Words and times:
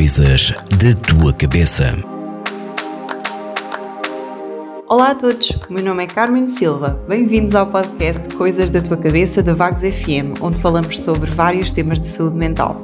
Coisas 0.00 0.54
da 0.78 0.94
tua 1.06 1.30
cabeça. 1.30 1.94
Olá 4.88 5.10
a 5.10 5.14
todos, 5.14 5.50
o 5.68 5.74
meu 5.74 5.84
nome 5.84 6.04
é 6.04 6.06
Carmen 6.06 6.48
Silva. 6.48 6.98
Bem-vindos 7.06 7.54
ao 7.54 7.66
podcast 7.66 8.34
Coisas 8.34 8.70
da 8.70 8.80
tua 8.80 8.96
cabeça 8.96 9.42
da 9.42 9.52
Vagos 9.52 9.82
FM, 9.82 10.40
onde 10.40 10.58
falamos 10.58 11.00
sobre 11.00 11.30
vários 11.30 11.70
temas 11.70 12.00
de 12.00 12.08
saúde 12.08 12.38
mental. 12.38 12.80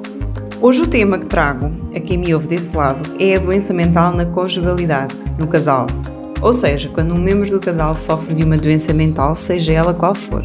Hoje 0.60 0.82
o 0.82 0.86
tema 0.86 1.18
que 1.18 1.24
trago, 1.24 1.70
a 1.96 2.00
quem 2.00 2.18
me 2.18 2.34
ouve 2.34 2.48
desse 2.48 2.68
lado, 2.76 3.10
é 3.18 3.36
a 3.36 3.38
doença 3.38 3.72
mental 3.72 4.12
na 4.12 4.26
conjugalidade, 4.26 5.16
no 5.38 5.46
casal. 5.46 5.86
Ou 6.42 6.52
seja, 6.52 6.90
quando 6.90 7.14
um 7.14 7.18
membro 7.18 7.48
do 7.48 7.60
casal 7.60 7.96
sofre 7.96 8.34
de 8.34 8.44
uma 8.44 8.58
doença 8.58 8.92
mental, 8.92 9.34
seja 9.34 9.72
ela 9.72 9.94
qual 9.94 10.14
for. 10.14 10.44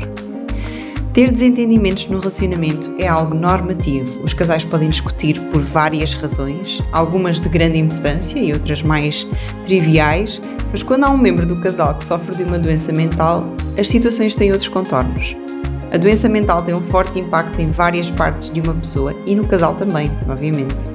Ter 1.14 1.30
desentendimentos 1.30 2.08
no 2.08 2.20
relacionamento 2.20 2.90
é 2.98 3.06
algo 3.06 3.36
normativo. 3.36 4.24
Os 4.24 4.34
casais 4.34 4.64
podem 4.64 4.90
discutir 4.90 5.38
por 5.50 5.62
várias 5.62 6.14
razões, 6.14 6.82
algumas 6.94 7.38
de 7.38 7.50
grande 7.50 7.78
importância 7.78 8.40
e 8.40 8.54
outras 8.54 8.82
mais 8.82 9.28
triviais, 9.66 10.40
mas 10.72 10.84
quando 10.84 11.04
há 11.04 11.10
um 11.10 11.18
membro 11.18 11.46
do 11.46 11.60
casal 11.60 11.96
que 11.96 12.06
sofre 12.06 12.34
de 12.34 12.44
uma 12.44 12.58
doença 12.58 12.94
mental, 12.94 13.46
as 13.78 13.90
situações 13.90 14.38
têm 14.38 14.52
outros 14.52 14.70
contornos. 14.70 15.36
A 15.92 15.98
doença 15.98 16.30
mental 16.30 16.64
tem 16.64 16.74
um 16.74 16.82
forte 16.82 17.20
impacto 17.20 17.60
em 17.60 17.72
várias 17.72 18.10
partes 18.10 18.50
de 18.50 18.62
uma 18.62 18.74
pessoa 18.74 19.14
e 19.26 19.36
no 19.36 19.46
casal 19.46 19.76
também, 19.76 20.10
obviamente. 20.30 20.91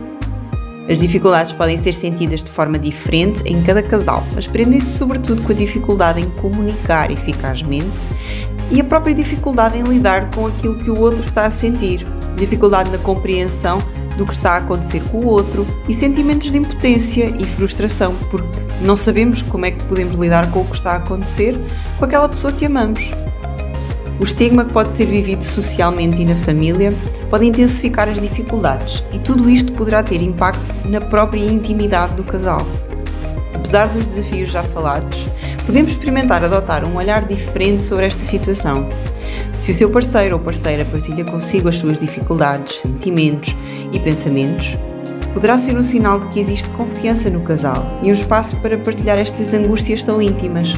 As 0.88 0.98
dificuldades 0.98 1.52
podem 1.52 1.76
ser 1.76 1.92
sentidas 1.92 2.44
de 2.44 2.50
forma 2.50 2.78
diferente 2.78 3.42
em 3.44 3.60
cada 3.62 3.82
casal, 3.82 4.24
mas 4.34 4.46
prendem-se 4.46 4.96
sobretudo 4.96 5.42
com 5.42 5.52
a 5.52 5.54
dificuldade 5.54 6.20
em 6.20 6.30
comunicar 6.30 7.10
eficazmente 7.10 8.06
e 8.70 8.80
a 8.80 8.84
própria 8.84 9.14
dificuldade 9.14 9.78
em 9.78 9.82
lidar 9.82 10.30
com 10.30 10.46
aquilo 10.46 10.76
que 10.76 10.90
o 10.90 11.00
outro 11.00 11.24
está 11.24 11.44
a 11.44 11.50
sentir, 11.50 12.06
dificuldade 12.36 12.90
na 12.90 12.98
compreensão 12.98 13.78
do 14.16 14.24
que 14.24 14.32
está 14.32 14.52
a 14.52 14.56
acontecer 14.58 15.02
com 15.10 15.18
o 15.18 15.26
outro 15.26 15.66
e 15.88 15.94
sentimentos 15.94 16.50
de 16.50 16.58
impotência 16.58 17.34
e 17.38 17.44
frustração, 17.44 18.14
porque 18.30 18.60
não 18.80 18.96
sabemos 18.96 19.42
como 19.42 19.66
é 19.66 19.72
que 19.72 19.84
podemos 19.84 20.14
lidar 20.16 20.50
com 20.50 20.60
o 20.60 20.64
que 20.64 20.76
está 20.76 20.92
a 20.92 20.96
acontecer 20.96 21.58
com 21.98 22.04
aquela 22.04 22.28
pessoa 22.28 22.52
que 22.52 22.64
amamos. 22.64 23.25
O 24.18 24.24
estigma 24.24 24.64
que 24.64 24.72
pode 24.72 24.96
ser 24.96 25.06
vivido 25.06 25.44
socialmente 25.44 26.22
e 26.22 26.24
na 26.24 26.36
família 26.36 26.92
pode 27.28 27.44
intensificar 27.44 28.08
as 28.08 28.18
dificuldades, 28.18 29.04
e 29.12 29.18
tudo 29.18 29.48
isto 29.50 29.72
poderá 29.72 30.02
ter 30.02 30.22
impacto 30.22 30.62
na 30.86 31.00
própria 31.00 31.44
intimidade 31.44 32.14
do 32.14 32.24
casal. 32.24 32.66
Apesar 33.54 33.88
dos 33.88 34.06
desafios 34.06 34.50
já 34.50 34.62
falados, 34.62 35.28
podemos 35.66 35.90
experimentar 35.90 36.42
adotar 36.42 36.86
um 36.86 36.96
olhar 36.96 37.26
diferente 37.26 37.82
sobre 37.82 38.06
esta 38.06 38.24
situação. 38.24 38.88
Se 39.58 39.70
o 39.70 39.74
seu 39.74 39.90
parceiro 39.90 40.36
ou 40.36 40.40
parceira 40.40 40.84
partilha 40.84 41.24
consigo 41.24 41.68
as 41.68 41.76
suas 41.76 41.98
dificuldades, 41.98 42.78
sentimentos 42.78 43.54
e 43.92 43.98
pensamentos, 43.98 44.78
poderá 45.34 45.58
ser 45.58 45.76
um 45.76 45.82
sinal 45.82 46.20
de 46.20 46.28
que 46.28 46.40
existe 46.40 46.70
confiança 46.70 47.28
no 47.28 47.40
casal 47.40 48.00
e 48.02 48.10
um 48.10 48.14
espaço 48.14 48.56
para 48.56 48.78
partilhar 48.78 49.18
estas 49.18 49.52
angústias 49.52 50.02
tão 50.02 50.22
íntimas. 50.22 50.72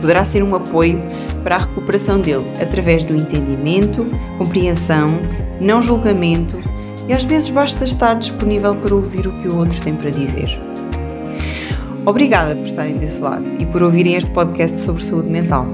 Poderá 0.00 0.24
ser 0.24 0.42
um 0.42 0.56
apoio 0.56 1.00
para 1.48 1.56
a 1.56 1.60
recuperação 1.60 2.20
dele 2.20 2.44
através 2.60 3.02
do 3.04 3.16
entendimento, 3.16 4.06
compreensão, 4.36 5.08
não 5.58 5.80
julgamento 5.80 6.58
e 7.08 7.12
às 7.14 7.24
vezes 7.24 7.48
basta 7.48 7.86
estar 7.86 8.16
disponível 8.16 8.76
para 8.76 8.94
ouvir 8.94 9.26
o 9.26 9.32
que 9.40 9.48
o 9.48 9.56
outro 9.56 9.80
tem 9.80 9.96
para 9.96 10.10
dizer. 10.10 10.60
Obrigada 12.04 12.54
por 12.54 12.66
estarem 12.66 12.98
desse 12.98 13.22
lado 13.22 13.46
e 13.58 13.64
por 13.64 13.82
ouvirem 13.82 14.12
este 14.12 14.30
podcast 14.30 14.78
sobre 14.78 15.02
saúde 15.02 15.30
mental. 15.30 15.66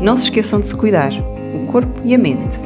Não 0.00 0.16
se 0.16 0.24
esqueçam 0.24 0.60
de 0.60 0.66
se 0.66 0.74
cuidar, 0.74 1.12
o 1.54 1.66
corpo 1.66 2.00
e 2.06 2.14
a 2.14 2.18
mente. 2.18 2.58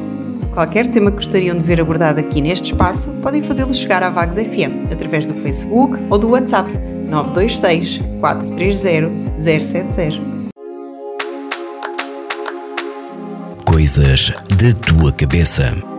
Qualquer 0.54 0.86
tema 0.86 1.10
que 1.10 1.16
gostariam 1.16 1.58
de 1.58 1.64
ver 1.64 1.80
abordado 1.80 2.20
aqui 2.20 2.40
neste 2.40 2.66
espaço, 2.66 3.10
podem 3.22 3.42
fazê-lo 3.42 3.74
chegar 3.74 4.04
à 4.04 4.10
Vagos 4.10 4.36
FM 4.36 4.92
através 4.92 5.26
do 5.26 5.34
Facebook 5.34 5.98
ou 6.08 6.16
do 6.16 6.28
WhatsApp 6.28 6.70
926 7.10 8.00
430 8.20 9.10
070. 9.36 10.41
Coisas 13.82 14.30
da 14.48 14.72
tua 14.74 15.10
cabeça. 15.10 15.91